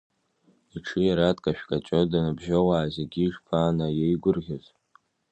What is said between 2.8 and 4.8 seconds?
зегьы ишԥанаиеигәырӷьоз!